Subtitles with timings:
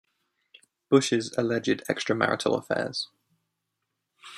[0.89, 3.07] Bush's alleged extramarital affairs.